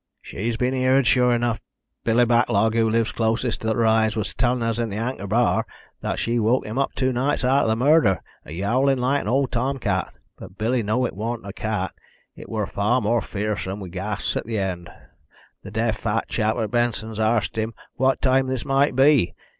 "She's 0.19 0.57
been 0.57 0.73
heered, 0.73 1.05
shure 1.05 1.31
enough. 1.31 1.61
Billy 2.03 2.25
Backlog, 2.25 2.73
who 2.73 2.89
lives 2.89 3.11
closest 3.11 3.61
to 3.61 3.67
the 3.67 3.75
rise, 3.75 4.15
was 4.15 4.31
a 4.31 4.33
tellin' 4.33 4.63
us 4.63 4.79
in 4.79 4.89
the 4.89 4.95
Anchor 4.95 5.27
bar 5.27 5.63
that 6.01 6.17
she 6.17 6.39
woke 6.39 6.65
him 6.65 6.79
up 6.79 6.93
two 6.95 7.13
nights 7.13 7.43
arter 7.43 7.71
th' 7.71 7.77
murder, 7.77 8.19
a 8.43 8.51
yowlin' 8.51 8.97
like 8.99 9.21
an 9.21 9.27
old 9.27 9.51
tomcat, 9.51 10.11
but 10.39 10.57
Billy 10.57 10.81
knew 10.81 11.05
it 11.05 11.15
worn't 11.15 11.45
a 11.45 11.53
cat 11.53 11.93
it 12.35 12.49
weer 12.49 12.65
far 12.65 12.99
more 12.99 13.21
fearsome, 13.21 13.77
wi 13.77 13.89
gasps 13.91 14.35
at 14.35 14.45
th' 14.47 14.57
end. 14.57 14.89
The 15.61 15.69
deaf 15.69 15.97
fat 15.99 16.27
chap 16.27 16.55
at 16.57 16.71
Benson's 16.71 17.19
arst 17.19 17.55
him 17.55 17.75
what 17.93 18.23
time 18.23 18.47
this 18.47 18.65
might 18.65 18.95
be. 18.95 19.35